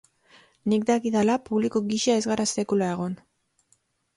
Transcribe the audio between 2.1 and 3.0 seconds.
ez gara sekula